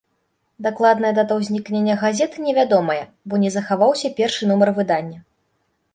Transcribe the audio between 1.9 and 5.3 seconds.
газеты невядомая, бо не захаваўся першы нумар выдання.